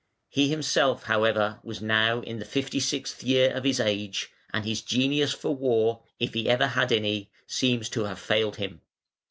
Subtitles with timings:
[0.29, 4.81] He himself, however, was now in the fifty sixth year of his age, and his
[4.81, 8.81] genius for war, if he ever had any, seems to have failed him.